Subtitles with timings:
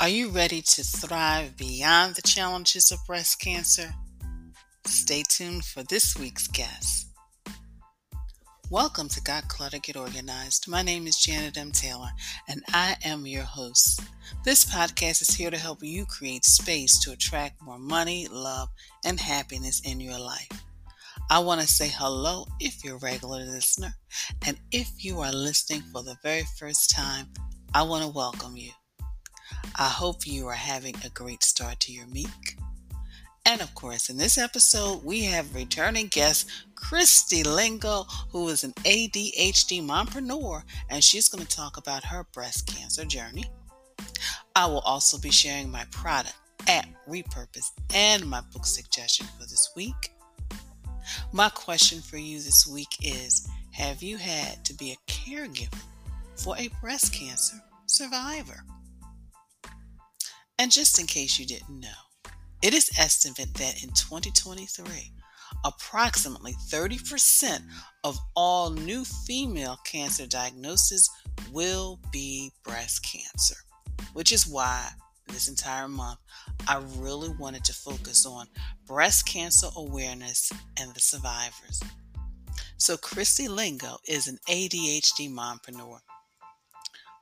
[0.00, 3.92] Are you ready to thrive beyond the challenges of breast cancer?
[4.86, 7.08] Stay tuned for this week's guest.
[8.70, 10.68] Welcome to Got Clutter Get Organized.
[10.68, 11.72] My name is Janet M.
[11.72, 12.10] Taylor,
[12.48, 14.00] and I am your host.
[14.44, 18.68] This podcast is here to help you create space to attract more money, love,
[19.04, 20.62] and happiness in your life.
[21.28, 23.94] I want to say hello if you're a regular listener,
[24.46, 27.26] and if you are listening for the very first time,
[27.74, 28.70] I want to welcome you.
[29.76, 32.56] I hope you are having a great start to your week.
[33.46, 38.72] And of course, in this episode, we have returning guest Christy Lingo, who is an
[38.84, 43.44] ADHD mompreneur, and she's going to talk about her breast cancer journey.
[44.54, 46.36] I will also be sharing my product,
[46.66, 50.12] at repurpose, and my book suggestion for this week.
[51.32, 55.80] My question for you this week is Have you had to be a caregiver
[56.36, 57.56] for a breast cancer
[57.86, 58.62] survivor?
[60.58, 61.88] And just in case you didn't know,
[62.62, 65.12] it is estimated that in 2023,
[65.64, 67.60] approximately 30%
[68.02, 71.08] of all new female cancer diagnoses
[71.52, 73.54] will be breast cancer,
[74.14, 74.88] which is why
[75.28, 76.18] this entire month
[76.66, 78.46] I really wanted to focus on
[78.86, 80.50] breast cancer awareness
[80.80, 81.82] and the survivors.
[82.78, 85.98] So, Christy Lingo is an ADHD mompreneur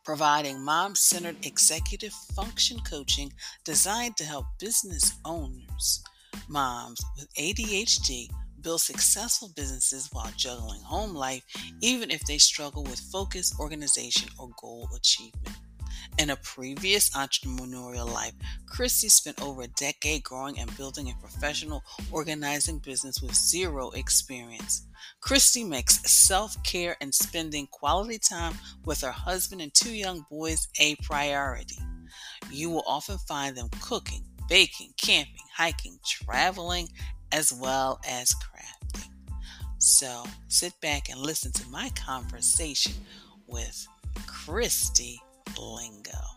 [0.06, 3.32] providing mom centered executive function coaching
[3.64, 6.04] designed to help business owners,
[6.48, 8.28] moms with ADHD,
[8.60, 11.42] build successful businesses while juggling home life,
[11.82, 15.56] even if they struggle with focus, organization, or goal achievement.
[16.18, 18.32] In a previous entrepreneurial life,
[18.66, 24.86] Christy spent over a decade growing and building a professional organizing business with zero experience.
[25.20, 30.68] Christy makes self care and spending quality time with her husband and two young boys
[30.80, 31.78] a priority.
[32.50, 36.88] You will often find them cooking, baking, camping, hiking, traveling,
[37.32, 39.10] as well as crafting.
[39.78, 42.94] So sit back and listen to my conversation
[43.46, 43.86] with
[44.26, 45.20] Christy
[45.54, 46.35] lingo.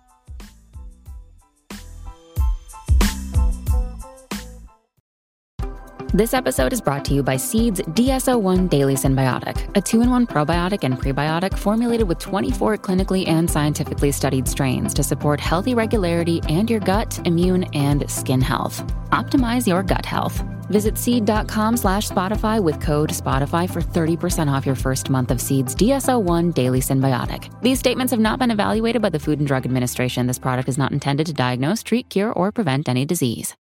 [6.11, 10.25] This episode is brought to you by Seed's DS-01 Daily Synbiotic, a two in one
[10.25, 16.41] probiotic and prebiotic formulated with 24 clinically and scientifically studied strains to support healthy regularity
[16.49, 18.81] and your gut, immune, and skin health.
[19.11, 20.43] Optimize your gut health.
[20.69, 25.75] Visit seed.com slash Spotify with code Spotify for 30% off your first month of Seed's
[25.75, 27.51] DS-01 Daily Synbiotic.
[27.61, 30.25] These statements have not been evaluated by the Food and Drug Administration.
[30.25, 33.55] This product is not intended to diagnose, treat, cure, or prevent any disease.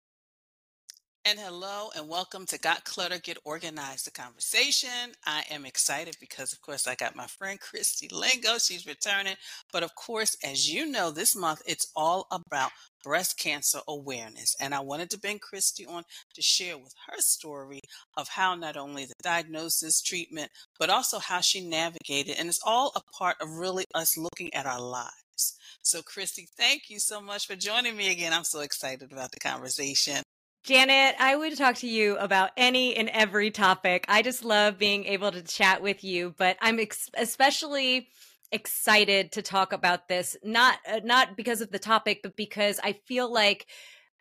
[1.28, 5.10] And hello and welcome to Got Clutter Get Organized, the conversation.
[5.24, 8.58] I am excited because, of course, I got my friend Christy Lingo.
[8.58, 9.34] She's returning.
[9.72, 12.70] But of course, as you know, this month it's all about
[13.02, 14.54] breast cancer awareness.
[14.60, 16.04] And I wanted to bring Christy on
[16.34, 17.80] to share with her story
[18.16, 22.36] of how not only the diagnosis, treatment, but also how she navigated.
[22.38, 25.58] And it's all a part of really us looking at our lives.
[25.82, 28.32] So, Christy, thank you so much for joining me again.
[28.32, 30.22] I'm so excited about the conversation.
[30.66, 34.04] Janet, I would talk to you about any and every topic.
[34.08, 38.08] I just love being able to chat with you, but I'm ex- especially
[38.50, 42.94] excited to talk about this not uh, not because of the topic, but because I
[43.06, 43.66] feel like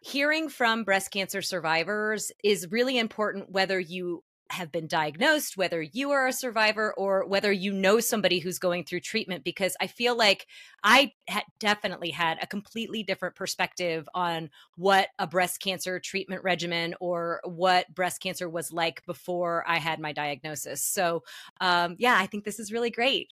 [0.02, 6.12] hearing from breast cancer survivors is really important whether you have been diagnosed, whether you
[6.12, 10.16] are a survivor or whether you know somebody who's going through treatment, because I feel
[10.16, 10.48] like
[10.84, 11.14] I
[11.60, 17.94] definitely had a completely different perspective on what a breast cancer treatment regimen or what
[17.94, 20.84] breast cancer was like before I had my diagnosis.
[20.84, 21.24] So,
[21.60, 23.32] um, yeah, I think this is really great.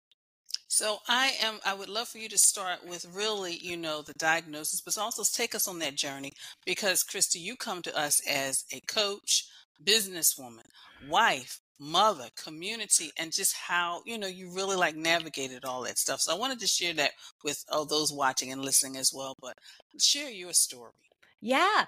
[0.69, 4.13] So I am I would love for you to start with really, you know, the
[4.19, 6.33] diagnosis, but also take us on that journey
[6.65, 9.47] because Christy, you come to us as a coach,
[9.85, 10.67] businesswoman,
[11.09, 16.21] wife, mother, community, and just how, you know, you really like navigated all that stuff.
[16.21, 17.13] So I wanted to share that
[17.45, 19.57] with all those watching and listening as well, but
[19.99, 20.93] share your story.
[21.41, 21.85] Yeah.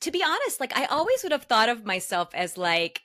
[0.00, 3.02] To be honest, like I always would have thought of myself as like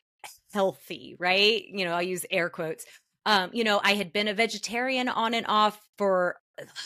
[0.53, 1.63] healthy, right?
[1.67, 2.85] You know, I'll use air quotes.
[3.25, 6.37] Um, you know, I had been a vegetarian on and off for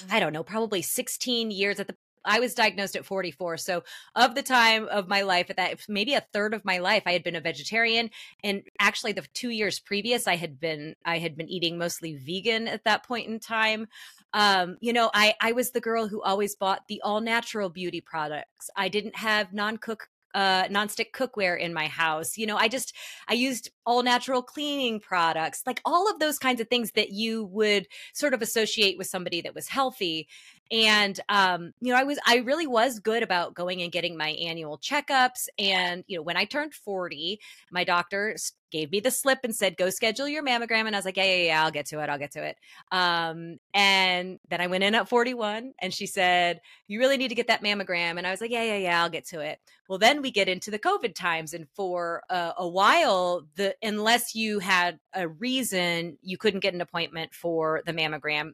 [0.09, 1.95] I don't know, probably 16 years at the
[2.25, 3.57] I was diagnosed at 44.
[3.57, 3.83] So,
[4.15, 7.13] of the time of my life, at that maybe a third of my life, I
[7.13, 8.09] had been a vegetarian,
[8.43, 12.67] and actually, the two years previous, I had been I had been eating mostly vegan
[12.67, 13.87] at that point in time.
[14.33, 18.01] Um, you know, I I was the girl who always bought the all natural beauty
[18.01, 18.69] products.
[18.75, 22.37] I didn't have non cook uh nonstick cookware in my house.
[22.37, 22.95] You know, I just
[23.27, 27.45] I used all natural cleaning products, like all of those kinds of things that you
[27.45, 30.27] would sort of associate with somebody that was healthy.
[30.71, 34.29] And um, you know, I was I really was good about going and getting my
[34.29, 35.47] annual checkups.
[35.59, 37.39] And you know, when I turned 40,
[37.71, 38.37] my doctor
[38.71, 40.87] gave me the slip and said, go schedule your mammogram.
[40.87, 42.09] And I was like, yeah, yeah, yeah, I'll get to it.
[42.09, 42.55] I'll get to it.
[42.91, 47.35] Um, and then I went in at 41 and she said, you really need to
[47.35, 48.17] get that mammogram.
[48.17, 49.59] And I was like, yeah, yeah, yeah, I'll get to it.
[49.89, 51.53] Well, then we get into the COVID times.
[51.53, 56.81] And for a, a while, the unless you had a reason, you couldn't get an
[56.81, 58.53] appointment for the mammogram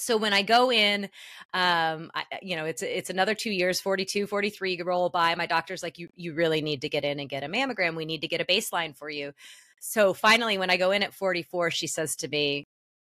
[0.00, 1.04] so when i go in
[1.54, 5.82] um I, you know it's it's another two years 42 43 roll by my doctor's
[5.82, 7.96] like you you really need to get in and get a mammogram.
[7.96, 9.32] We need to get a baseline for you.
[9.80, 12.66] So finally when i go in at 44 she says to me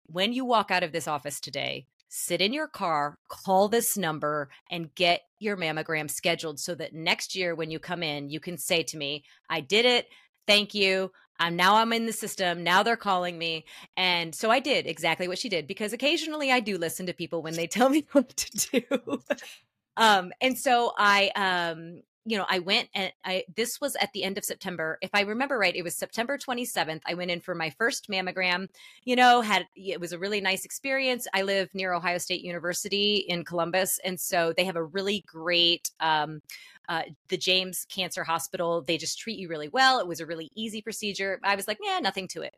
[0.07, 4.49] when you walk out of this office today sit in your car call this number
[4.69, 8.57] and get your mammogram scheduled so that next year when you come in you can
[8.57, 10.07] say to me i did it
[10.47, 11.11] thank you
[11.41, 12.63] I'm now I'm in the system.
[12.63, 13.65] Now they're calling me.
[13.97, 17.41] And so I did exactly what she did because occasionally I do listen to people
[17.41, 19.21] when they tell me what to do.
[19.97, 24.23] um, and so I um you know, I went and I this was at the
[24.23, 24.99] end of September.
[25.01, 27.01] If I remember right, it was September 27th.
[27.07, 28.67] I went in for my first mammogram.
[29.03, 31.25] You know, had it was a really nice experience.
[31.33, 35.89] I live near Ohio State University in Columbus, and so they have a really great
[35.99, 36.41] um,
[36.89, 38.81] uh, the James Cancer Hospital.
[38.81, 39.99] They just treat you really well.
[39.99, 41.39] It was a really easy procedure.
[41.43, 42.55] I was like, yeah, nothing to it.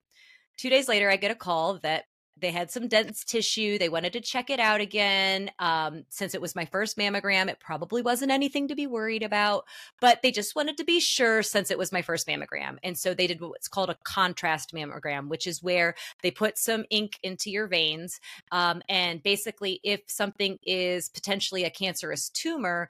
[0.58, 2.06] Two days later, I get a call that
[2.38, 3.78] they had some dense tissue.
[3.78, 5.52] They wanted to check it out again.
[5.60, 9.66] Um, since it was my first mammogram, it probably wasn't anything to be worried about,
[10.02, 12.78] but they just wanted to be sure since it was my first mammogram.
[12.84, 16.86] And so they did what's called a contrast mammogram, which is where they put some
[16.90, 18.20] ink into your veins.
[18.52, 22.90] Um, and basically, if something is potentially a cancerous tumor,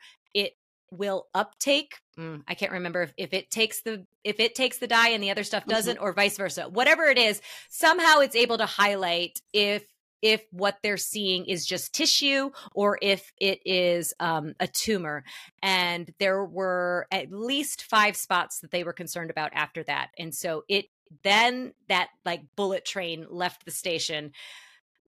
[0.98, 4.88] will uptake mm, i can't remember if, if, it takes the if it takes the
[4.88, 6.06] dye and the other stuff doesn't mm-hmm.
[6.06, 9.84] or vice versa whatever it is somehow it's able to highlight if
[10.24, 15.26] if what they're seeing is just tissue or if it is um, a tumor.
[15.62, 20.12] And there were at least five spots that they were concerned about after that.
[20.18, 20.86] And so it
[21.24, 24.32] then that like bullet train left the station.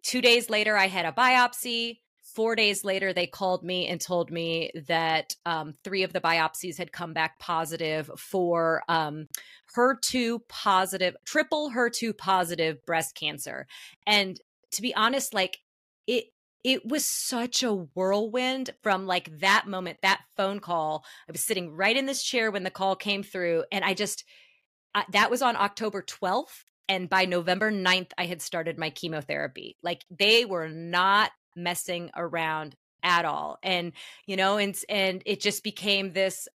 [0.04, 2.00] Two days later i had a biopsy
[2.36, 6.78] Four days later, they called me and told me that um, three of the biopsies
[6.78, 9.28] had come back positive for um,
[9.74, 13.68] HER2 positive, triple HER2 positive breast cancer.
[14.06, 14.38] And
[14.72, 15.60] to be honest, like
[16.08, 16.26] it,
[16.66, 21.06] it was such a whirlwind from like that moment, that phone call.
[21.30, 24.26] I was sitting right in this chair when the call came through, and I just,
[25.14, 26.66] that was on October 12th.
[26.90, 29.78] And by November 9th, I had started my chemotherapy.
[29.82, 33.94] Like they were not messing around at all and
[34.26, 36.48] you know and and it just became this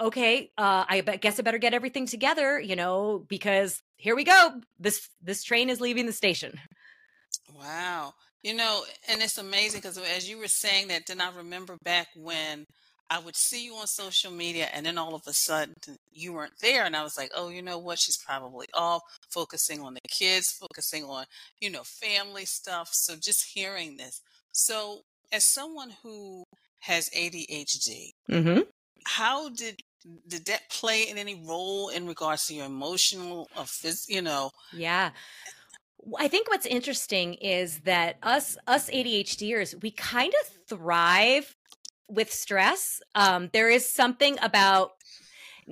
[0.00, 4.60] okay uh i guess i better get everything together you know because here we go
[4.80, 6.58] this this train is leaving the station
[7.54, 11.76] wow you know and it's amazing because as you were saying that then i remember
[11.84, 12.64] back when
[13.12, 15.74] I would see you on social media and then all of a sudden
[16.10, 16.86] you weren't there.
[16.86, 17.98] And I was like, oh, you know what?
[17.98, 21.26] She's probably off focusing on the kids, focusing on,
[21.60, 22.88] you know, family stuff.
[22.92, 24.22] So just hearing this.
[24.52, 25.00] So,
[25.32, 26.44] as someone who
[26.80, 28.60] has ADHD, mm-hmm.
[29.04, 29.82] how did
[30.26, 34.50] did that play in any role in regards to your emotional or phys- you know
[34.72, 35.10] yeah
[36.18, 41.54] I think what's interesting is that us us ADHDers we kind of thrive
[42.08, 43.00] with stress.
[43.14, 44.92] Um, there is something about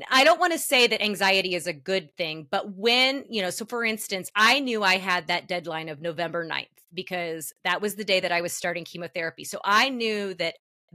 [0.09, 3.51] I don't want to say that anxiety is a good thing, but when, you know,
[3.51, 7.95] so for instance, I knew I had that deadline of November 9th because that was
[7.95, 9.45] the day that I was starting chemotherapy.
[9.45, 10.55] So I knew that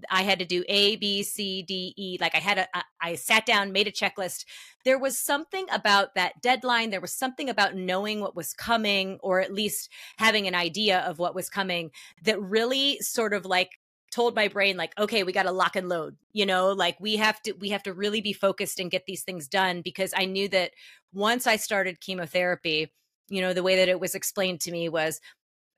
[0.09, 2.17] I had to do A, B, C, D, E.
[2.19, 2.67] Like I had a,
[3.01, 4.45] I sat down, made a checklist.
[4.83, 6.89] There was something about that deadline.
[6.89, 11.19] There was something about knowing what was coming, or at least having an idea of
[11.19, 11.91] what was coming
[12.23, 13.71] that really sort of like
[14.11, 17.17] told my brain like okay we got to lock and load you know like we
[17.17, 20.23] have to we have to really be focused and get these things done because i
[20.23, 20.71] knew that
[21.11, 22.93] once i started chemotherapy
[23.27, 25.19] you know the way that it was explained to me was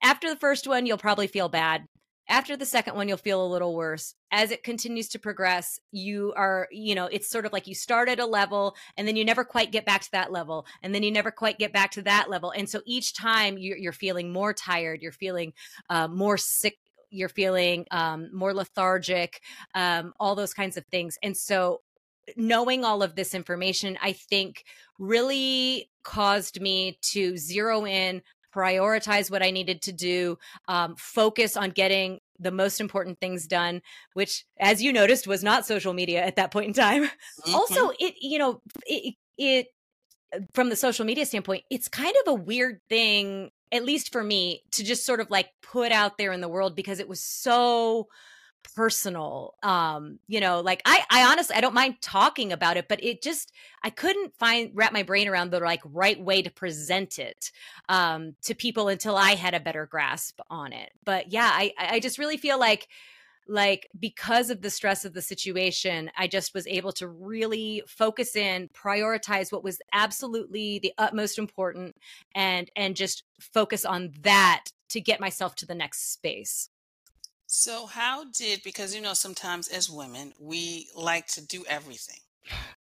[0.01, 1.87] after the first one you'll probably feel bad
[2.29, 6.33] after the second one you'll feel a little worse as it continues to progress you
[6.35, 9.23] are you know it's sort of like you start at a level and then you
[9.23, 12.01] never quite get back to that level and then you never quite get back to
[12.01, 15.53] that level and so each time you're, you're feeling more tired you're feeling
[15.89, 16.77] uh, more sick
[17.09, 19.41] you're feeling um, more lethargic,
[19.75, 21.17] um, all those kinds of things.
[21.23, 21.81] And so,
[22.35, 24.65] knowing all of this information, I think
[24.99, 28.21] really caused me to zero in,
[28.57, 30.37] prioritize what I needed to do,
[30.67, 33.81] um, focus on getting the most important things done,
[34.13, 37.03] which, as you noticed, was not social media at that point in time.
[37.03, 37.55] Mm-hmm.
[37.55, 39.67] Also, it, you know, it, it
[40.53, 44.63] from the social media standpoint, it's kind of a weird thing at least for me
[44.71, 48.07] to just sort of like put out there in the world because it was so
[48.75, 53.03] personal um you know like i i honestly i don't mind talking about it but
[53.03, 53.51] it just
[53.83, 57.51] i couldn't find wrap my brain around the like right way to present it
[57.89, 60.91] um to people until i had a better grasp on it.
[61.05, 62.87] But yeah i i just really feel like
[63.47, 68.35] like because of the stress of the situation i just was able to really focus
[68.35, 71.95] in prioritize what was absolutely the utmost important
[72.35, 76.69] and and just focus on that to get myself to the next space
[77.47, 82.19] so how did because you know sometimes as women we like to do everything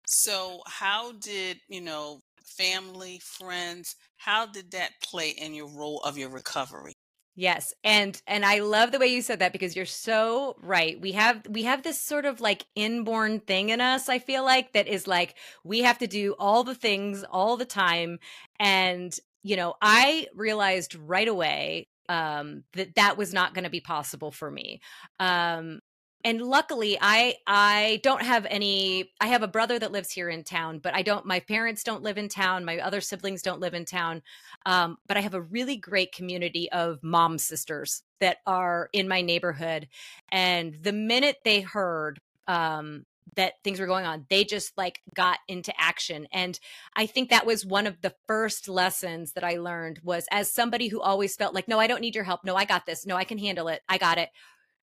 [0.06, 6.18] so how did you know family friends how did that play in your role of
[6.18, 6.94] your recovery
[7.36, 7.74] Yes.
[7.84, 11.00] And and I love the way you said that because you're so right.
[11.00, 14.74] We have we have this sort of like inborn thing in us, I feel like,
[14.74, 18.20] that is like we have to do all the things all the time
[18.60, 23.82] and you know, I realized right away um that that was not going to be
[23.82, 24.82] possible for me.
[25.20, 25.80] Um
[26.24, 30.44] and luckily i i don't have any i have a brother that lives here in
[30.44, 33.74] town but i don't my parents don't live in town my other siblings don't live
[33.74, 34.22] in town
[34.66, 39.22] um, but i have a really great community of mom sisters that are in my
[39.22, 39.88] neighborhood
[40.32, 43.04] and the minute they heard um,
[43.36, 46.60] that things were going on they just like got into action and
[46.96, 50.88] i think that was one of the first lessons that i learned was as somebody
[50.88, 53.16] who always felt like no i don't need your help no i got this no
[53.16, 54.30] i can handle it i got it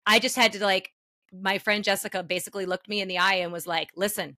[0.07, 0.91] I just had to like
[1.33, 4.37] my friend Jessica basically looked me in the eye and was like, listen,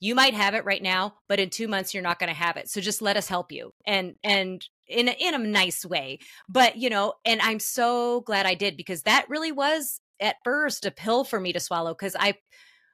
[0.00, 2.56] you might have it right now, but in two months you're not going to have
[2.56, 2.70] it.
[2.70, 3.72] So just let us help you.
[3.86, 6.18] And and in a, in a nice way.
[6.48, 10.86] But you know, and I'm so glad I did because that really was at first
[10.86, 12.34] a pill for me to swallow because I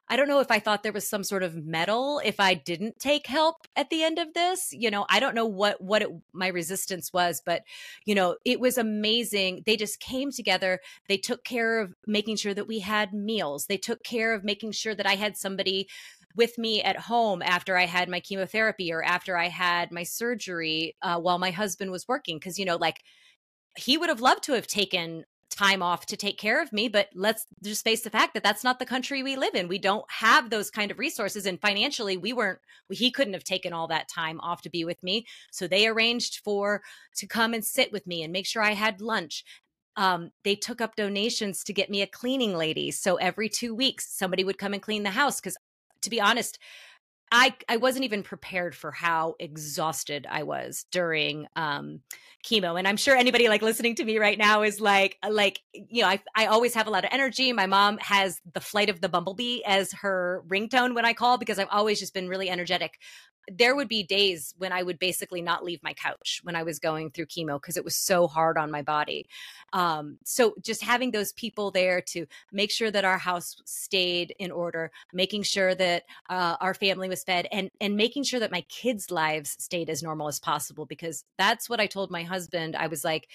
[0.08, 3.00] I don't know if I thought there was some sort of medal if I didn't
[3.00, 4.72] take help at the end of this.
[4.72, 7.62] You know, I don't know what what it, my resistance was, but
[8.04, 9.62] you know, it was amazing.
[9.66, 10.80] They just came together.
[11.08, 13.66] They took care of making sure that we had meals.
[13.66, 15.88] They took care of making sure that I had somebody
[16.36, 20.94] with me at home after I had my chemotherapy or after I had my surgery
[21.02, 22.38] uh, while my husband was working.
[22.38, 23.02] Because you know, like
[23.76, 27.08] he would have loved to have taken time off to take care of me but
[27.14, 29.68] let's just face the fact that that's not the country we live in.
[29.68, 32.58] We don't have those kind of resources and financially we weren't
[32.90, 35.26] he couldn't have taken all that time off to be with me.
[35.50, 36.82] So they arranged for
[37.16, 39.44] to come and sit with me and make sure i had lunch.
[39.96, 42.90] Um, they took up donations to get me a cleaning lady.
[42.90, 45.56] So every two weeks somebody would come and clean the house because
[46.02, 46.58] to be honest
[47.32, 52.00] I I wasn't even prepared for how exhausted I was during um
[52.44, 55.60] chemo and I'm sure anybody like listening to me right now is like uh, like
[55.72, 57.52] you know I I always have a lot of energy.
[57.52, 61.58] My mom has the flight of the bumblebee as her ringtone when I call because
[61.58, 62.98] I've always just been really energetic
[63.50, 66.78] there would be days when I would basically not leave my couch when I was
[66.78, 69.26] going through chemo because it was so hard on my body.
[69.72, 74.50] Um, so just having those people there to make sure that our house stayed in
[74.50, 78.62] order, making sure that uh, our family was fed, and and making sure that my
[78.62, 82.76] kids' lives stayed as normal as possible because that's what I told my husband.
[82.76, 83.28] I was like.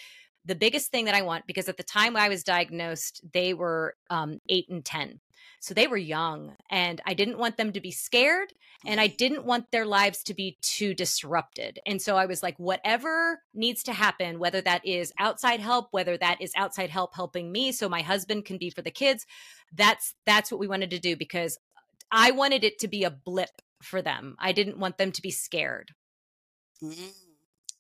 [0.46, 3.96] The biggest thing that I want, because at the time I was diagnosed, they were
[4.10, 5.20] um, eight and 10.
[5.60, 8.52] So they were young and I didn't want them to be scared
[8.84, 11.80] and I didn't want their lives to be too disrupted.
[11.86, 16.18] And so I was like, whatever needs to happen, whether that is outside help, whether
[16.18, 19.28] that is outside help helping me so my husband can be for the kids,
[19.72, 21.60] that's that's what we wanted to do because
[22.12, 24.36] I wanted it to be a blip for them.
[24.40, 25.92] I didn't want them to be scared.
[26.84, 27.31] Mm-hmm.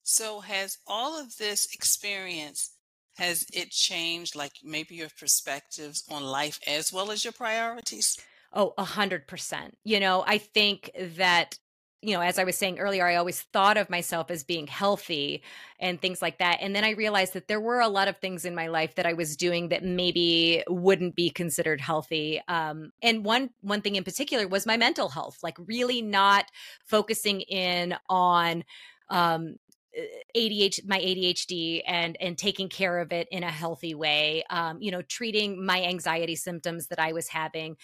[0.04, 2.72] So has all of this experience
[3.18, 8.18] has it changed, like maybe your perspectives on life as well as your priorities?
[8.54, 9.78] Oh, a hundred percent.
[9.84, 11.58] You know, I think that
[12.04, 15.44] you know, as I was saying earlier, I always thought of myself as being healthy
[15.80, 16.58] and things like that.
[16.60, 19.06] And then I realized that there were a lot of things in my life that
[19.06, 22.42] I was doing that maybe wouldn't be considered healthy.
[22.48, 26.46] Um, and one one thing in particular was my mental health, like really not
[26.86, 28.64] focusing in on
[29.12, 29.58] um,
[30.36, 34.44] ADHD, my ADHD, and and taking care of it in a healthy way.
[34.50, 37.78] Um, you know, treating my anxiety symptoms that I was having.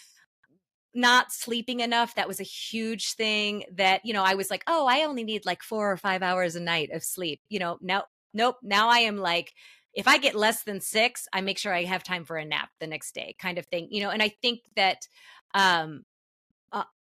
[0.93, 2.15] Not sleeping enough.
[2.15, 3.65] That was a huge thing.
[3.73, 6.55] That you know, I was like, oh, I only need like four or five hours
[6.55, 7.41] a night of sleep.
[7.49, 8.55] You know, now, nope.
[8.63, 9.53] Now I am like,
[9.93, 12.69] if I get less than six, I make sure I have time for a nap
[12.79, 13.89] the next day, kind of thing.
[13.91, 15.07] You know, and I think that
[15.53, 16.05] um,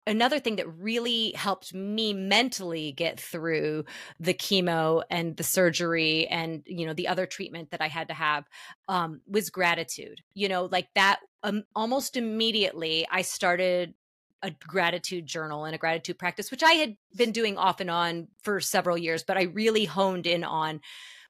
[0.06, 3.84] another thing that really helped me mentally get through
[4.20, 8.14] the chemo and the surgery and you know the other treatment that i had to
[8.14, 8.44] have
[8.88, 10.22] um, was gratitude.
[10.34, 13.94] You know like that um, almost immediately i started
[14.42, 18.28] a gratitude journal and a gratitude practice which i had been doing off and on
[18.42, 20.80] for several years but i really honed in on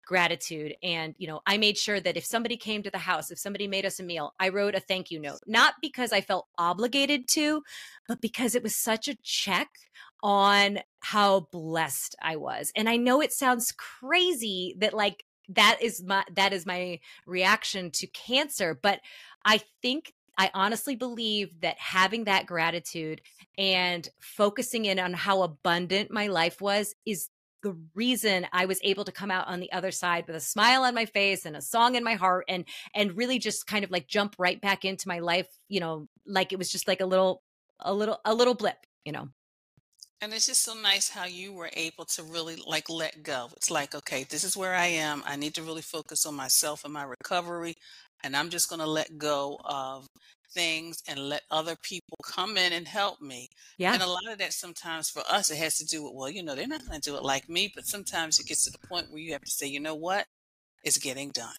[0.07, 3.39] gratitude and you know i made sure that if somebody came to the house if
[3.39, 6.47] somebody made us a meal i wrote a thank you note not because i felt
[6.57, 7.63] obligated to
[8.09, 9.69] but because it was such a check
[10.23, 12.73] on how blessed i was.
[12.75, 17.91] And i know it sounds crazy that like that is my that is my reaction
[17.93, 19.01] to cancer but
[19.45, 23.23] i think I honestly believe that having that gratitude
[23.57, 27.31] and focusing in on how abundant my life was is
[27.67, 30.85] the reason I was able to come out on the other side with a smile
[30.85, 33.91] on my face and a song in my heart and and really just kind of
[33.91, 37.07] like jump right back into my life, you know, like it was just like a
[37.07, 37.43] little
[37.81, 39.31] a little a little blip, you know.
[40.21, 43.49] And it's just so nice how you were able to really like let go.
[43.57, 45.25] It's like, okay, this is where I am.
[45.27, 47.75] I need to really focus on myself and my recovery.
[48.23, 50.07] And I'm just going to let go of
[50.57, 53.51] things and let other people come in and help me.
[53.77, 53.93] Yeah.
[53.93, 56.43] And a lot of that sometimes for us, it has to do with, well, you
[56.43, 57.71] know, they're not going to do it like me.
[57.75, 60.27] But sometimes it gets to the point where you have to say, you know what?
[60.83, 61.55] It's getting done.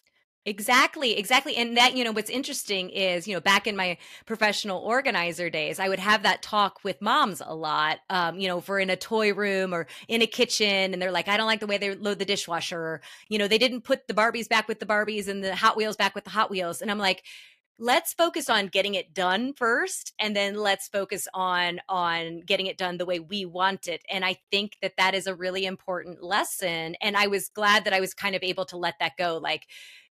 [0.46, 1.56] Exactly, exactly.
[1.56, 5.78] And that, you know, what's interesting is, you know, back in my professional organizer days,
[5.78, 7.98] I would have that talk with moms a lot.
[8.08, 11.12] Um, you know, if we're in a toy room or in a kitchen and they're
[11.12, 13.82] like, I don't like the way they load the dishwasher, or, you know, they didn't
[13.82, 16.50] put the Barbies back with the Barbies and the Hot Wheels back with the Hot
[16.50, 16.80] Wheels.
[16.80, 17.24] And I'm like,
[17.78, 22.76] let's focus on getting it done first and then let's focus on on getting it
[22.76, 26.22] done the way we want it and i think that that is a really important
[26.22, 29.38] lesson and i was glad that i was kind of able to let that go
[29.40, 29.66] like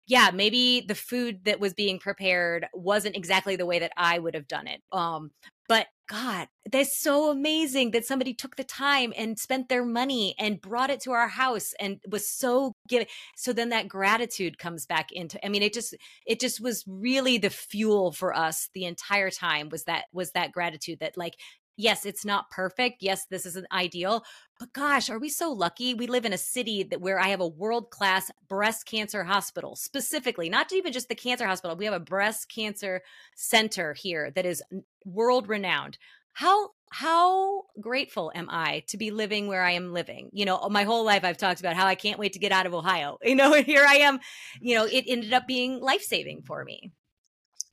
[0.07, 4.35] yeah, maybe the food that was being prepared wasn't exactly the way that I would
[4.35, 4.81] have done it.
[4.93, 5.31] Um,
[5.67, 10.61] but God, that's so amazing that somebody took the time and spent their money and
[10.61, 13.07] brought it to our house and was so giving.
[13.35, 15.43] So then that gratitude comes back into.
[15.45, 15.95] I mean, it just
[16.25, 19.67] it just was really the fuel for us the entire time.
[19.69, 21.35] Was that was that gratitude that like
[21.77, 23.01] yes, it's not perfect.
[23.01, 24.23] Yes, this isn't ideal.
[24.59, 25.93] But gosh, are we so lucky?
[25.93, 29.75] We live in a city that where I have a world class breast cancer hospital,
[29.75, 31.77] specifically, not even just the cancer hospital.
[31.77, 33.01] We have a breast cancer
[33.35, 34.63] center here that is
[35.05, 35.97] world renowned.
[36.33, 40.29] How how grateful am I to be living where I am living?
[40.31, 42.65] You know, my whole life I've talked about how I can't wait to get out
[42.65, 43.17] of Ohio.
[43.25, 44.19] You know, and here I am.
[44.61, 46.91] You know, it ended up being life saving for me.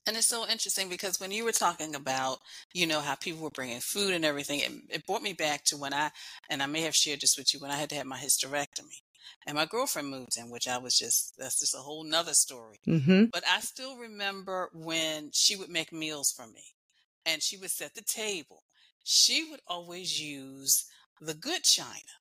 [0.07, 2.41] And it's so interesting because when you were talking about,
[2.75, 5.77] you know, how people were bringing food and everything, it, it brought me back to
[5.77, 6.11] when I,
[6.51, 9.01] and I may have shared this with you, when I had to have my hysterectomy.
[9.47, 12.81] And my girlfriend moved in, which I was just, that's just a whole nother story.
[12.87, 13.25] Mm-hmm.
[13.33, 16.65] But I still remember when she would make meals for me
[17.25, 18.63] and she would set the table.
[19.03, 20.85] She would always use
[21.21, 22.13] the good china.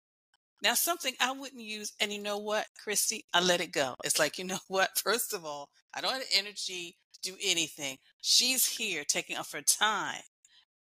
[0.61, 3.25] Now, something I wouldn't use, and you know what, Christy?
[3.33, 3.95] I let it go.
[4.05, 4.97] It's like, you know what?
[5.03, 7.97] First of all, I don't have the energy do anything.
[8.21, 10.21] She's here taking off her time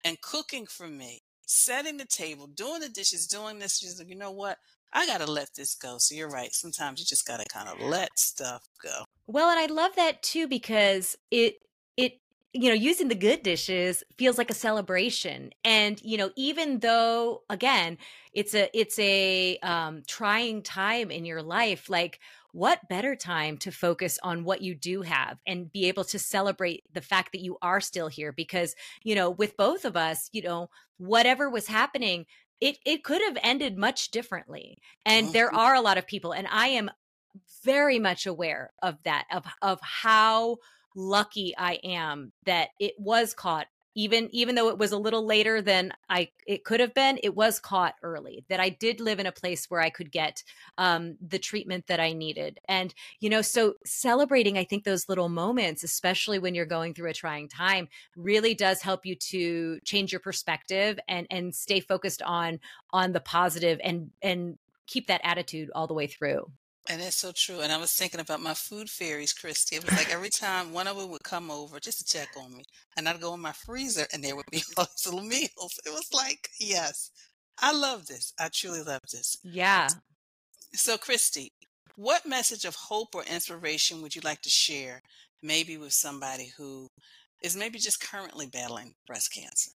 [0.05, 3.78] and cooking for me, setting the table, doing the dishes, doing this.
[3.78, 4.59] She's like, you know what?
[4.92, 5.96] I got to let this go.
[5.98, 6.52] So you're right.
[6.52, 9.05] Sometimes you just got to kind of let stuff go.
[9.26, 11.55] Well, and I love that too because it,
[11.96, 12.20] it,
[12.52, 15.52] you know, using the good dishes feels like a celebration.
[15.64, 17.96] And, you know, even though, again,
[18.35, 22.20] it's a, it's a um, trying time in your life, like,
[22.52, 26.84] what better time to focus on what you do have and be able to celebrate
[26.92, 28.32] the fact that you are still here?
[28.32, 32.26] Because you know with both of us you know whatever was happening
[32.60, 34.78] it it could have ended much differently.
[35.04, 36.90] And there are a lot of people and i am
[37.64, 40.58] very much aware of that of of how
[40.94, 45.61] lucky i am that it was caught even even though it was a little later
[45.61, 49.26] than i it could have been it was caught early that i did live in
[49.26, 50.42] a place where i could get
[50.78, 52.59] um, the treatment that i needed.
[52.68, 57.11] And you know so celebrating i think those little moments especially when you're going through
[57.11, 62.22] a trying time really does help you to change your perspective and and stay focused
[62.22, 66.50] on on the positive and and keep that attitude all the way through
[66.88, 67.61] and that's so true.
[67.61, 69.77] And I was thinking about my food fairies, Christy.
[69.77, 72.57] It was like every time one of them would come over just to check on
[72.57, 72.64] me,
[72.97, 75.79] and I'd go in my freezer, and there would be all these little meals.
[75.87, 77.11] It was like, yes,
[77.61, 78.33] I love this.
[78.38, 79.37] I truly love this.
[79.45, 79.88] Yeah.
[80.75, 81.53] So, Christy,
[81.97, 85.03] what message of hope or inspiration would you like to share,
[85.42, 86.88] maybe with somebody who
[87.42, 89.71] is maybe just currently battling breast cancer?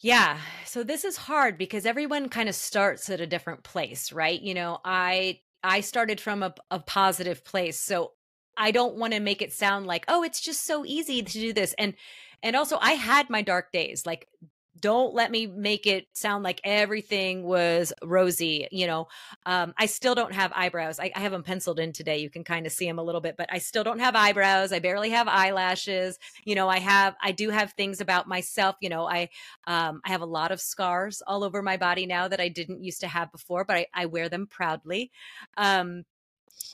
[0.00, 0.38] Yeah.
[0.66, 4.40] So this is hard because everyone kind of starts at a different place, right?
[4.40, 7.78] You know, I I started from a, a positive place.
[7.78, 8.12] So
[8.56, 11.52] I don't want to make it sound like, oh, it's just so easy to do
[11.52, 11.74] this.
[11.78, 11.94] And
[12.42, 14.04] and also I had my dark days.
[14.04, 14.26] Like
[14.82, 19.08] don't let me make it sound like everything was rosy you know
[19.46, 22.44] um, i still don't have eyebrows I, I, have them penciled in today you can
[22.44, 25.10] kind of see them a little bit but i still don't have eyebrows i barely
[25.10, 29.28] have eyelashes you know i have i do have things about myself you know i
[29.66, 32.82] um, i have a lot of scars all over my body now that i didn't
[32.82, 35.10] used to have before but i, I wear them proudly
[35.56, 36.04] um,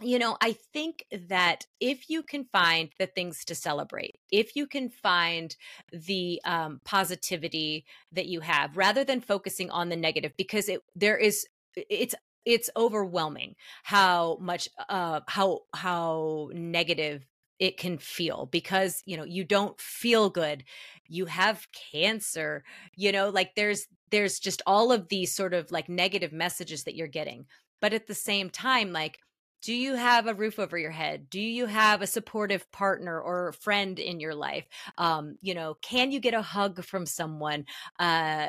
[0.00, 4.66] you know, I think that if you can find the things to celebrate, if you
[4.66, 5.54] can find
[5.92, 11.16] the um, positivity that you have, rather than focusing on the negative, because it there
[11.16, 12.14] is it's
[12.44, 17.26] it's overwhelming how much uh how how negative
[17.58, 20.64] it can feel because you know you don't feel good.
[21.08, 22.64] You have cancer
[22.96, 26.94] you know like there's there's just all of these sort of like negative messages that
[26.94, 27.46] you're getting.
[27.80, 29.18] But at the same time like
[29.62, 31.28] do you have a roof over your head?
[31.30, 34.66] Do you have a supportive partner or friend in your life?
[34.96, 37.66] Um, you know can you get a hug from someone?
[37.98, 38.48] Uh,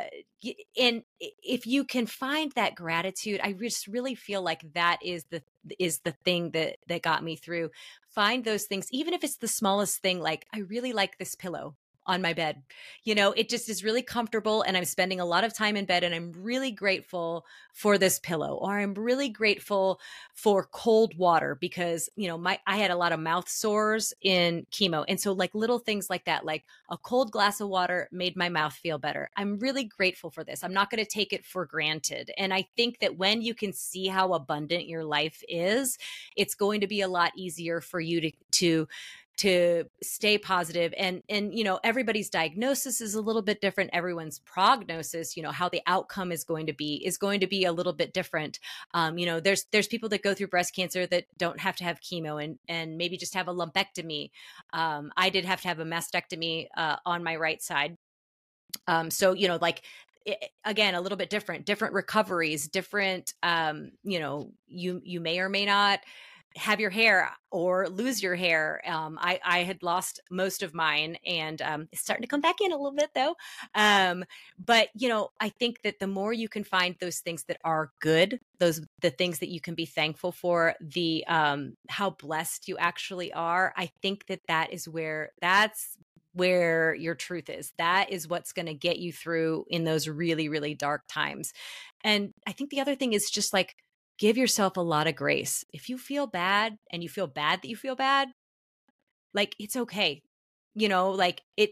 [0.79, 5.41] and if you can find that gratitude i just really feel like that is the
[5.77, 7.69] is the thing that that got me through.
[8.09, 11.75] Find those things even if it's the smallest thing like i really like this pillow
[12.09, 12.63] on my bed.
[13.03, 15.85] You know, it just is really comfortable and I'm spending a lot of time in
[15.85, 19.99] bed and I'm really grateful for this pillow or I'm really grateful
[20.33, 24.65] for cold water because, you know, my I had a lot of mouth sores in
[24.71, 25.05] chemo.
[25.07, 28.49] And so like little things like that like a cold glass of water made my
[28.49, 29.29] mouth feel better.
[29.37, 30.63] I'm really grateful for this.
[30.63, 32.31] I'm not going to take it for granted.
[32.39, 35.99] And I think that when you can see how abundant your life is,
[36.35, 38.87] it's going to be a lot easier for you to to
[39.39, 44.39] to stay positive and and you know everybody's diagnosis is a little bit different everyone's
[44.39, 47.71] prognosis you know how the outcome is going to be is going to be a
[47.71, 48.59] little bit different.
[48.93, 51.85] Um, you know there's there's people that go through breast cancer that don't have to
[51.85, 54.31] have chemo and and maybe just have a lumpectomy.
[54.73, 57.97] Um, i did have to have a mastectomy uh, on my right side.
[58.87, 59.83] Um, so you know like
[60.25, 65.39] it, again a little bit different different recoveries different um you know you you may
[65.39, 66.01] or may not
[66.55, 68.81] have your hair or lose your hair.
[68.85, 72.59] Um, I, I had lost most of mine and um, it's starting to come back
[72.59, 73.35] in a little bit though.
[73.75, 74.25] Um,
[74.57, 77.91] but, you know, I think that the more you can find those things that are
[78.01, 82.77] good, those, the things that you can be thankful for, the, um, how blessed you
[82.77, 85.97] actually are, I think that that is where, that's
[86.33, 87.73] where your truth is.
[87.77, 91.53] That is what's going to get you through in those really, really dark times.
[92.03, 93.75] And I think the other thing is just like,
[94.19, 95.65] give yourself a lot of grace.
[95.73, 98.27] If you feel bad and you feel bad that you feel bad,
[99.33, 100.21] like it's okay.
[100.75, 101.71] You know, like it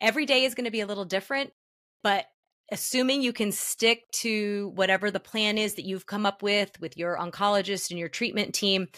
[0.00, 1.52] every day is going to be a little different,
[2.02, 2.26] but
[2.70, 6.96] assuming you can stick to whatever the plan is that you've come up with with
[6.96, 8.88] your oncologist and your treatment team,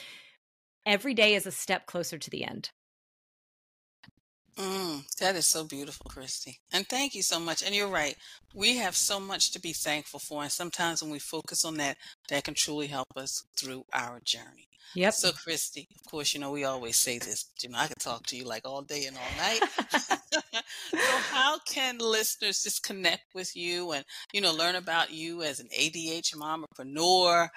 [0.85, 2.71] every day is a step closer to the end.
[4.61, 6.61] Mm, that is so beautiful, Christy.
[6.71, 7.63] And thank you so much.
[7.63, 8.15] And you're right.
[8.55, 10.43] We have so much to be thankful for.
[10.43, 11.97] And sometimes when we focus on that,
[12.29, 14.69] that can truly help us through our journey.
[14.95, 15.15] Yep.
[15.15, 18.27] So, Christy, of course, you know, we always say this, you know, I could talk
[18.27, 19.61] to you like all day and all night.
[20.91, 25.61] so, how can listeners just connect with you and, you know, learn about you as
[25.61, 27.49] an ADH mompreneur?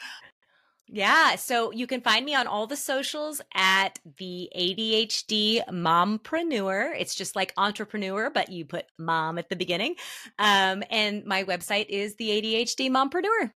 [0.87, 1.35] Yeah.
[1.35, 6.93] So you can find me on all the socials at the ADHD mompreneur.
[6.97, 9.95] It's just like entrepreneur, but you put mom at the beginning.
[10.39, 13.51] Um, and my website is the ADHD mompreneur.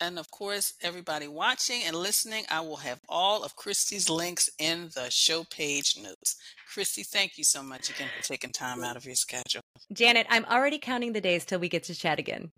[0.00, 4.90] And of course, everybody watching and listening, I will have all of Christy's links in
[4.94, 6.36] the show page notes.
[6.72, 9.62] Christy, thank you so much again for taking time out of your schedule.
[9.92, 12.52] Janet, I'm already counting the days till we get to chat again.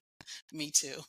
[0.52, 1.02] Me too.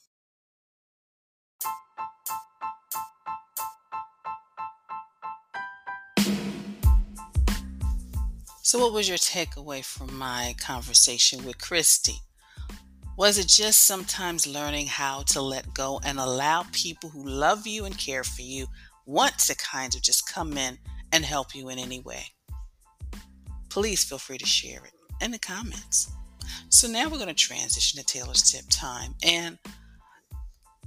[8.67, 12.17] So, what was your takeaway from my conversation with Christy?
[13.15, 17.85] Was it just sometimes learning how to let go and allow people who love you
[17.85, 18.67] and care for you
[19.05, 20.77] want to kind of just come in
[21.13, 22.25] and help you in any way?
[23.69, 26.11] Please feel free to share it in the comments.
[26.67, 29.15] So, now we're going to transition to Taylor's Tip time.
[29.23, 29.57] And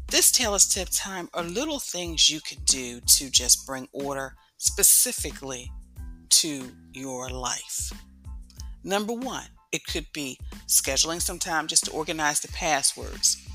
[0.09, 5.73] this Taylor's Tip time are little things you could do to just bring order specifically
[6.31, 7.93] to your life.
[8.83, 13.47] Number one, it could be scheduling some time just to organize the passwords.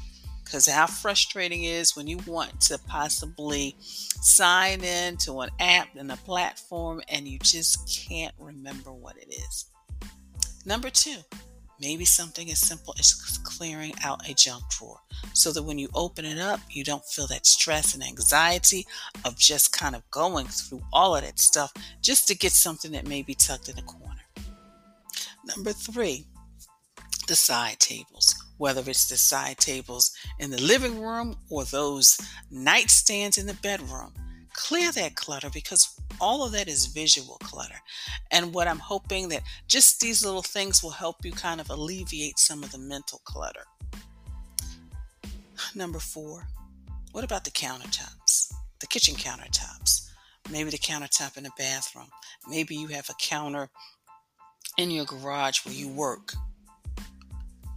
[0.44, 5.96] Because how frustrating it is when you want to possibly sign in to an app
[5.96, 9.66] and a platform and you just can't remember what it is.
[10.66, 11.18] Number two,
[11.80, 15.00] Maybe something as simple as clearing out a junk drawer
[15.34, 18.88] so that when you open it up, you don't feel that stress and anxiety
[19.26, 23.08] of just kind of going through all of that stuff just to get something that
[23.08, 24.22] may be tucked in a corner.
[25.46, 26.26] Number three,
[27.28, 32.18] the side tables, whether it's the side tables in the living room or those
[32.54, 34.14] nightstands in the bedroom.
[34.54, 37.80] Clear that clutter because all of that is visual clutter.
[38.32, 42.40] And what I'm hoping that just these little things will help you kind of alleviate
[42.40, 43.64] some of the mental clutter.
[45.74, 46.48] Number four,
[47.12, 48.54] what about the countertops?
[48.80, 50.10] the kitchen countertops,
[50.52, 52.08] maybe the countertop in the bathroom.
[52.48, 53.70] Maybe you have a counter
[54.78, 56.34] in your garage where you work.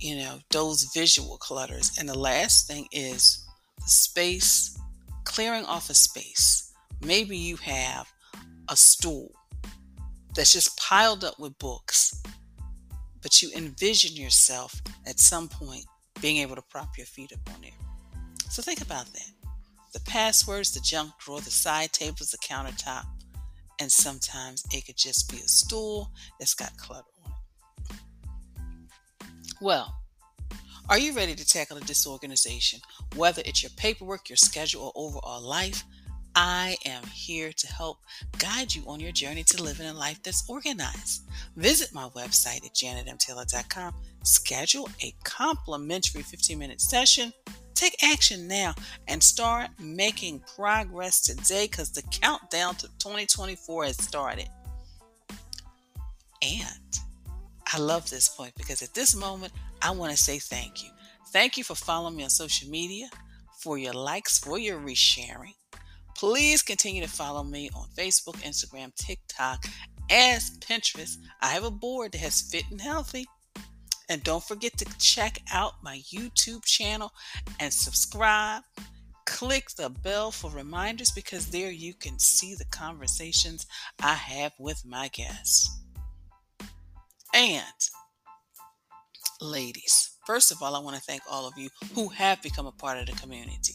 [0.01, 1.97] You know, those visual clutters.
[1.99, 3.45] And the last thing is
[3.77, 4.79] the space,
[5.25, 6.73] clearing off a space.
[7.01, 8.07] Maybe you have
[8.69, 9.33] a stool
[10.35, 12.23] that's just piled up with books,
[13.23, 15.85] but you envision yourself at some point
[16.21, 17.73] being able to prop your feet up on it.
[18.51, 19.31] So think about that.
[19.93, 23.05] The passwords, the junk drawer, the side tables, the countertop,
[23.81, 27.97] and sometimes it could just be a stool that's got clutter on it.
[29.61, 29.95] Well,
[30.89, 32.81] are you ready to tackle a disorganization?
[33.17, 35.85] Whether it's your paperwork, your schedule, or overall life,
[36.41, 37.99] I am here to help
[38.39, 41.29] guide you on your journey to living a life that's organized.
[41.57, 47.33] Visit my website at janetmtaylor.com, schedule a complimentary 15 minute session.
[47.75, 48.77] Take action now
[49.09, 54.49] and start making progress today because the countdown to 2024 has started.
[56.41, 57.01] And
[57.73, 60.91] I love this point because at this moment, I want to say thank you.
[61.33, 63.09] Thank you for following me on social media,
[63.59, 65.55] for your likes, for your resharing.
[66.19, 69.67] Please continue to follow me on Facebook, Instagram, TikTok,
[70.11, 71.17] as Pinterest.
[71.41, 73.25] I have a board that has fit and healthy.
[74.09, 77.13] And don't forget to check out my YouTube channel
[77.61, 78.65] and subscribe.
[79.27, 83.69] Click the bell for reminders because there you can see the conversations
[84.03, 85.71] I have with my guests.
[87.33, 87.63] And
[89.41, 92.73] ladies, first of all, I want to thank all of you who have become a
[92.73, 93.75] part of the community.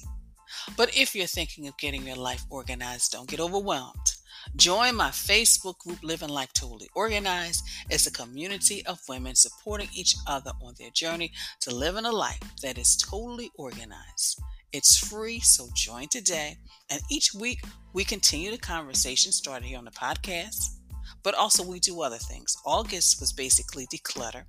[0.77, 4.15] But if you're thinking of getting your life organized, don't get overwhelmed.
[4.55, 7.63] Join my Facebook group, Living Life Totally Organized.
[7.89, 12.39] It's a community of women supporting each other on their journey to living a life
[12.61, 14.41] that is totally organized.
[14.73, 16.57] It's free, so join today.
[16.89, 17.63] And each week,
[17.93, 20.77] we continue the conversation started here on the podcast,
[21.23, 22.57] but also we do other things.
[22.65, 24.43] August was basically declutter.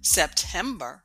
[0.00, 1.02] September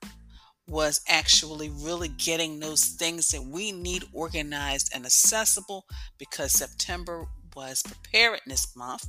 [0.69, 5.86] was actually really getting those things that we need organized and accessible
[6.17, 9.08] because September was preparedness month.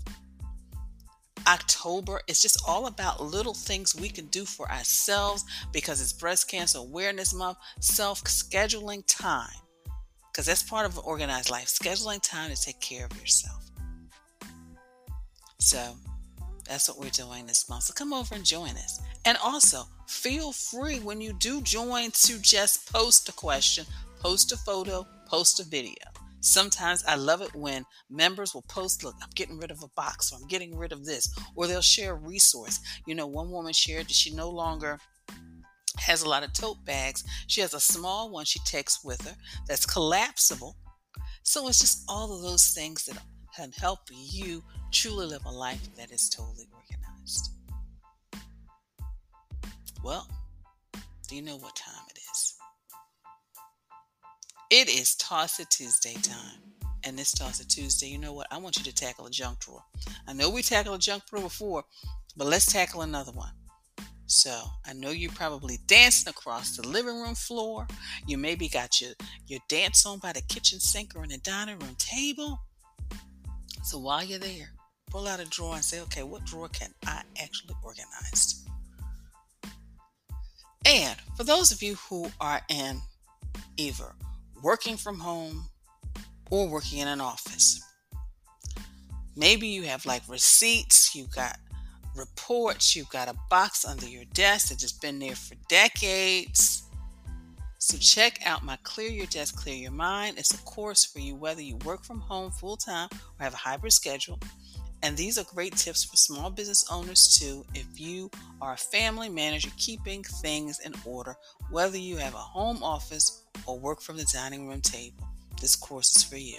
[1.46, 6.49] October is just all about little things we can do for ourselves because it's breast
[6.49, 9.49] cancer awareness month, self scheduling time.
[10.31, 13.70] Because that's part of an organized life, scheduling time to take care of yourself.
[15.59, 15.96] So
[16.68, 17.85] that's what we're doing this month.
[17.85, 19.01] So come over and join us.
[19.24, 23.85] And also, feel free when you do join to just post a question,
[24.18, 25.94] post a photo, post a video.
[26.40, 30.33] Sometimes I love it when members will post, look, I'm getting rid of a box
[30.33, 32.80] or I'm getting rid of this, or they'll share a resource.
[33.06, 34.98] You know, one woman shared that she no longer
[35.98, 37.24] has a lot of tote bags.
[37.46, 39.37] She has a small one she takes with her
[39.68, 40.76] that's collapsible.
[41.42, 43.18] So it's just all of those things that
[43.54, 47.50] can help you truly live a life that is totally organized.
[50.03, 50.27] Well,
[51.29, 52.55] do you know what time it is?
[54.71, 56.59] It is Toss It Tuesday time.
[57.05, 58.47] And this Toss It Tuesday, you know what?
[58.51, 59.83] I want you to tackle a junk drawer.
[60.27, 61.85] I know we tackled a junk drawer before,
[62.35, 63.53] but let's tackle another one.
[64.27, 67.87] So I know you're probably dancing across the living room floor.
[68.27, 69.13] You maybe got your,
[69.49, 72.59] your dance on by the kitchen sink or in the dining room table.
[73.83, 74.71] So while you're there,
[75.11, 78.60] pull out a drawer and say, okay, what drawer can I actually organize?
[80.87, 83.01] And for those of you who are in
[83.77, 84.14] either
[84.62, 85.66] working from home
[86.51, 87.83] or working in an office,
[89.37, 91.59] maybe you have like receipts, you've got
[92.16, 96.85] reports, you've got a box under your desk that has been there for decades.
[97.79, 100.38] So check out my Clear Your Desk, Clear Your Mind.
[100.38, 103.59] It's a course for you whether you work from home full time or have a
[103.59, 104.38] hybrid schedule.
[105.03, 107.65] And these are great tips for small business owners too.
[107.75, 111.35] If you are a family manager keeping things in order,
[111.71, 115.27] whether you have a home office or work from the dining room table,
[115.61, 116.59] this course is for you.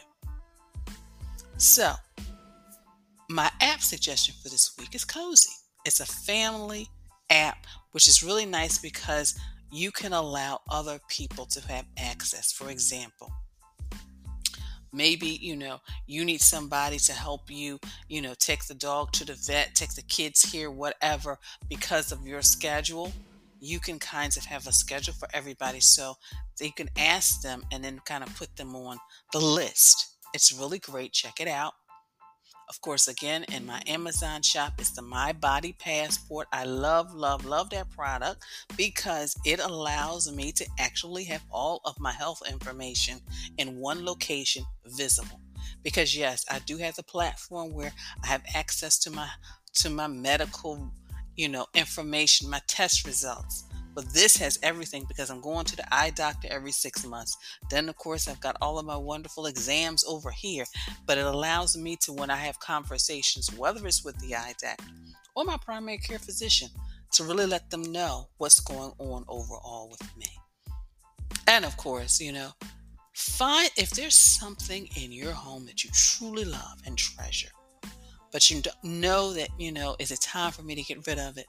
[1.58, 1.94] So,
[3.30, 5.54] my app suggestion for this week is Cozi.
[5.86, 6.88] It's a family
[7.30, 9.40] app, which is really nice because
[9.72, 12.52] you can allow other people to have access.
[12.52, 13.32] For example,
[14.94, 19.26] maybe you know you need somebody to help you you know take the dog to
[19.26, 21.38] the vet take the kids here whatever
[21.70, 23.12] because of your schedule.
[23.64, 26.16] You can kind of have a schedule for everybody so
[26.60, 28.98] they can ask them and then kind of put them on
[29.34, 30.18] the list.
[30.34, 31.14] It's really great.
[31.14, 31.74] Check it out
[32.72, 36.48] Of course, again, in my Amazon shop, it's the My Body Passport.
[36.54, 38.46] I love, love, love that product
[38.78, 43.20] because it allows me to actually have all of my health information
[43.58, 45.42] in one location visible.
[45.84, 47.92] Because yes, I do have the platform where
[48.24, 49.28] I have access to my
[49.74, 50.94] to my medical,
[51.36, 53.66] you know, information, my test results.
[53.94, 57.36] But this has everything because I'm going to the eye doctor every six months.
[57.70, 60.66] Then, of course, I've got all of my wonderful exams over here.
[61.06, 64.86] But it allows me to, when I have conversations, whether it's with the eye doctor
[65.36, 66.70] or my primary care physician,
[67.14, 70.28] to really let them know what's going on overall with me.
[71.48, 72.52] And of course, you know,
[73.14, 77.50] find if there's something in your home that you truly love and treasure,
[78.32, 81.38] but you know that, you know, is it time for me to get rid of
[81.38, 81.48] it?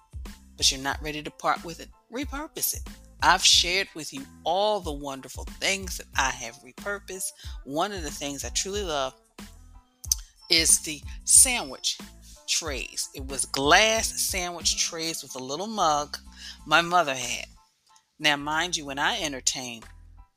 [0.62, 2.83] But you're not ready to part with it, repurpose it.
[3.20, 7.33] I've shared with you all the wonderful things that I have repurposed.
[7.64, 9.12] One of the things I truly love
[10.48, 11.98] is the sandwich
[12.46, 13.09] trays.
[13.12, 16.16] It was glass sandwich trays with a little mug
[16.64, 17.46] my mother had.
[18.20, 19.83] Now, mind you, when I entertain,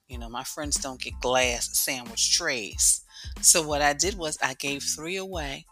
[0.08, 3.06] you know, my friends don't get glass sandwich trays.
[3.42, 5.68] So, what I did was I gave three away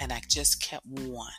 [0.00, 1.30] and I just kept one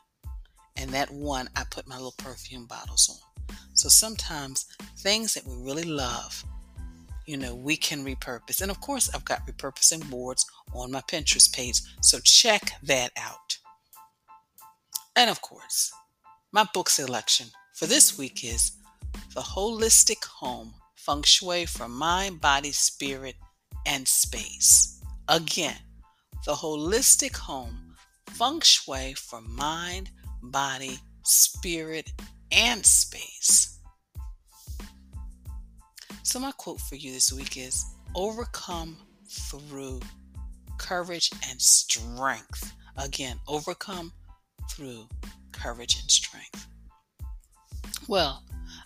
[0.86, 3.58] and that one I put my little perfume bottles on.
[3.74, 4.68] So sometimes
[5.00, 6.46] things that we really love,
[7.26, 8.62] you know, we can repurpose.
[8.62, 10.46] And of course, I've got repurposing boards
[10.76, 13.58] on my Pinterest page, so check that out.
[15.16, 15.92] And of course,
[16.52, 18.74] my book selection for this week is
[19.34, 23.38] The Holistic Home Feng Shui for Mind, Body, Spirit,
[23.88, 25.02] and Space.
[25.30, 25.78] Again,
[26.46, 27.96] The Holistic Home
[28.30, 30.12] Feng Shui for Mind,
[30.52, 32.12] body, spirit,
[32.52, 33.80] and space.
[36.24, 38.98] So, my quote for you this week is overcome
[39.30, 40.00] through
[40.78, 42.74] courage and strength.
[42.98, 44.12] Again, overcome
[44.72, 45.08] through
[45.52, 46.68] courage and strength.
[48.08, 48.44] Well,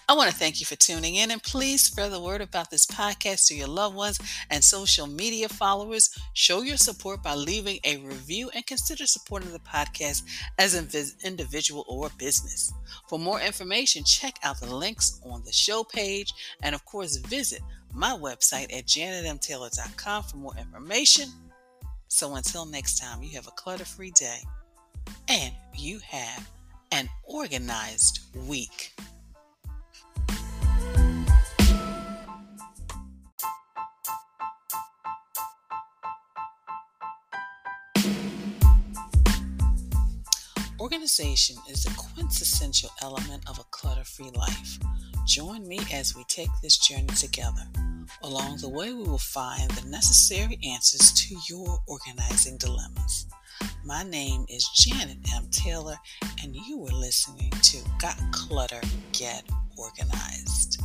[0.09, 2.87] I want to thank you for tuning in and please spread the word about this
[2.87, 4.19] podcast to your loved ones
[4.49, 6.09] and social media followers.
[6.33, 10.23] Show your support by leaving a review and consider supporting the podcast
[10.57, 10.89] as an
[11.23, 12.73] individual or business.
[13.07, 17.61] For more information, check out the links on the show page and, of course, visit
[17.93, 21.29] my website at janetmtaylor.com for more information.
[22.07, 24.39] So until next time, you have a clutter free day
[25.27, 26.49] and you have
[26.91, 28.91] an organized week.
[40.91, 44.79] Organization is the quintessential element of a clutter free life.
[45.27, 47.61] Join me as we take this journey together.
[48.23, 53.27] Along the way, we will find the necessary answers to your organizing dilemmas.
[53.85, 55.47] My name is Janet M.
[55.51, 55.97] Taylor,
[56.41, 59.43] and you are listening to Got Clutter, Get
[59.77, 60.81] Organized.